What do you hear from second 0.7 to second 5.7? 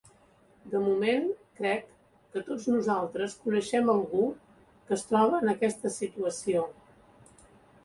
moment, crec que tots nosaltres coneixem algú que es troba en